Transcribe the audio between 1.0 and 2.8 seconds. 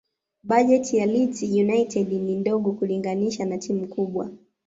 leeds united ni ndogo